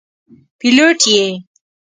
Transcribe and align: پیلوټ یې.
پیلوټ 0.59 0.99
یې. 1.13 1.25